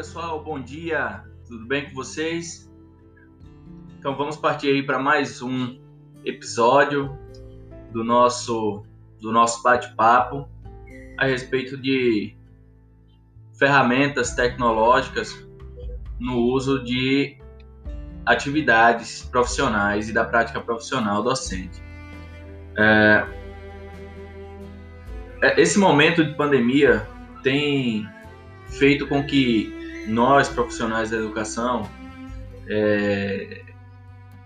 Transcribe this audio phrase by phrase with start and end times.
[0.00, 2.72] pessoal, bom dia, tudo bem com vocês?
[3.98, 5.78] Então vamos partir aí para mais um
[6.24, 7.18] episódio
[7.92, 8.82] do nosso,
[9.20, 10.48] do nosso bate-papo
[11.18, 12.34] a respeito de
[13.58, 15.46] ferramentas tecnológicas
[16.18, 17.36] no uso de
[18.24, 21.82] atividades profissionais e da prática profissional docente.
[22.78, 23.26] É,
[25.42, 27.06] é esse momento de pandemia
[27.42, 28.08] tem
[28.66, 29.78] feito com que
[30.10, 31.88] nós, profissionais da educação,
[32.68, 33.62] é,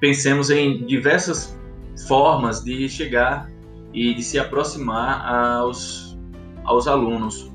[0.00, 1.58] pensemos em diversas
[2.06, 3.50] formas de chegar
[3.92, 6.18] e de se aproximar aos,
[6.64, 7.50] aos alunos.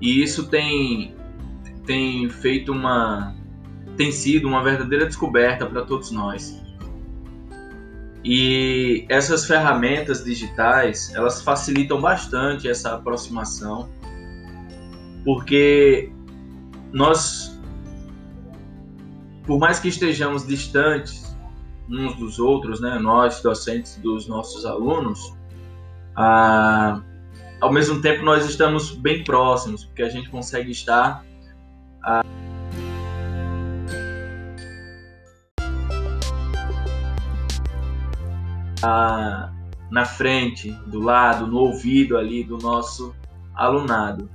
[0.00, 1.14] E isso tem,
[1.86, 3.34] tem feito uma
[3.96, 6.62] tem sido uma verdadeira descoberta para todos nós.
[8.24, 13.88] E essas ferramentas digitais, elas facilitam bastante essa aproximação
[15.24, 16.12] porque
[16.92, 17.58] nós,
[19.46, 21.36] por mais que estejamos distantes
[21.88, 25.34] uns dos outros, né, nós docentes dos nossos alunos,
[26.14, 27.00] ah,
[27.60, 31.24] ao mesmo tempo nós estamos bem próximos, porque a gente consegue estar
[32.02, 32.22] ah,
[38.82, 39.52] ah,
[39.90, 43.14] na frente, do lado, no ouvido ali do nosso
[43.54, 44.28] alunado.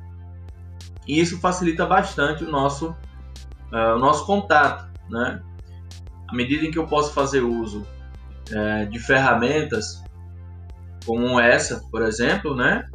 [1.08, 2.90] E isso facilita bastante o nosso,
[3.72, 5.42] uh, o nosso contato, né?
[6.28, 7.86] À medida em que eu posso fazer uso
[8.50, 10.04] uh, de ferramentas
[11.06, 12.88] como essa, por exemplo, né?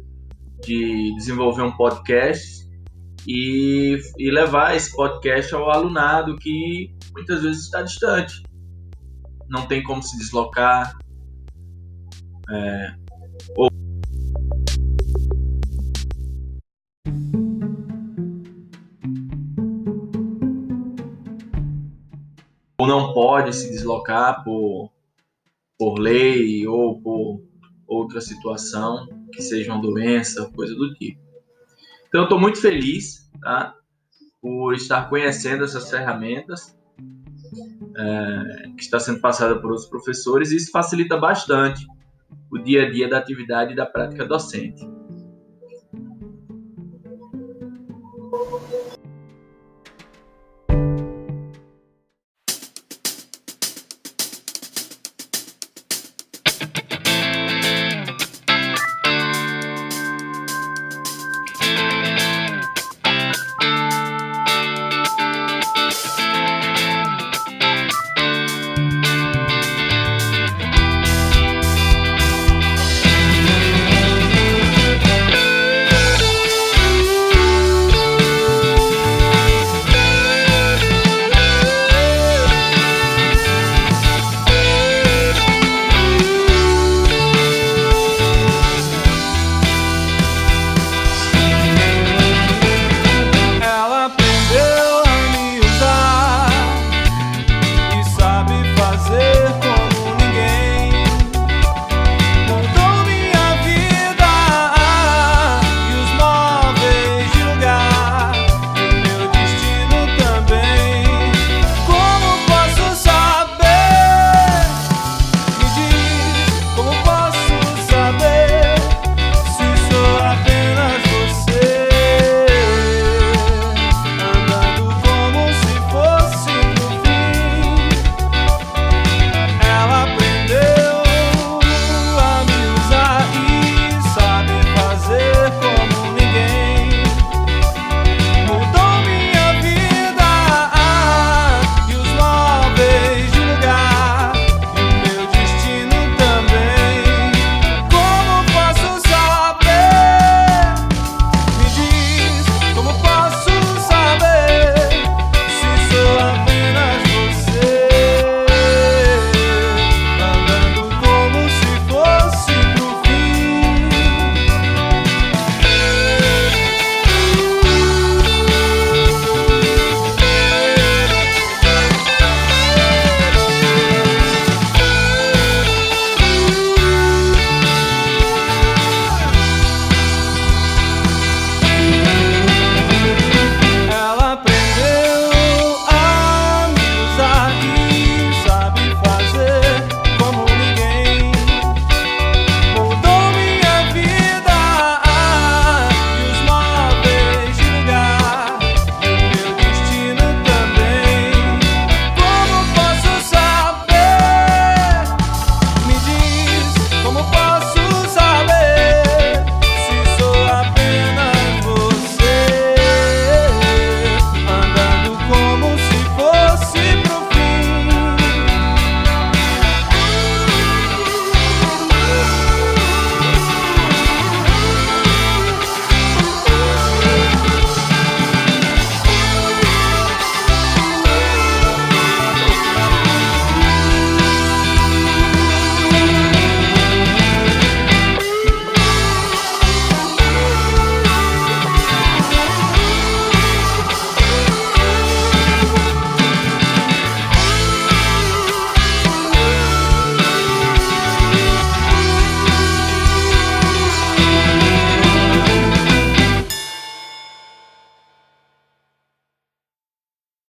[0.61, 2.67] De desenvolver um podcast
[3.27, 8.43] e, e levar esse podcast ao alunado que muitas vezes está distante,
[9.47, 10.93] não tem como se deslocar,
[12.51, 12.91] é,
[13.55, 13.68] ou
[23.19, 24.93] pode se deslocar por,
[25.77, 27.43] por lei ou por
[27.85, 31.19] outra situação, que seja uma doença, coisa do tipo.
[32.07, 33.75] Então, eu estou muito feliz tá,
[34.41, 36.73] por estar conhecendo essas ferramentas
[37.97, 41.85] é, que está sendo passada por outros professores, e isso facilita bastante
[42.49, 44.81] o dia a dia da atividade e da prática docente.